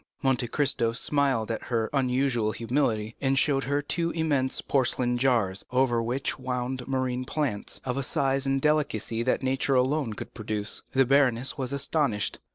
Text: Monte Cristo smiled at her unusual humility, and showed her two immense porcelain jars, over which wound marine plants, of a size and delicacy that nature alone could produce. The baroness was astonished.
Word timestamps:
Monte 0.23 0.47
Cristo 0.47 0.93
smiled 0.93 1.51
at 1.51 1.65
her 1.65 1.87
unusual 1.93 2.53
humility, 2.53 3.15
and 3.21 3.37
showed 3.37 3.65
her 3.65 3.83
two 3.83 4.09
immense 4.09 4.59
porcelain 4.59 5.15
jars, 5.19 5.63
over 5.69 6.01
which 6.01 6.39
wound 6.39 6.87
marine 6.87 7.23
plants, 7.23 7.79
of 7.85 7.97
a 7.97 8.01
size 8.01 8.47
and 8.47 8.59
delicacy 8.59 9.21
that 9.21 9.43
nature 9.43 9.75
alone 9.75 10.13
could 10.13 10.33
produce. 10.33 10.81
The 10.93 11.05
baroness 11.05 11.55
was 11.55 11.71
astonished. 11.71 12.39